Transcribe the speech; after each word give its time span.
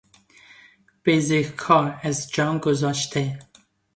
بزهکار 1.05 1.99
از 2.03 2.29
جان 2.31 2.57
گذشته 2.57 3.39